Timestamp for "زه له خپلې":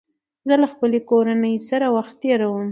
0.47-0.99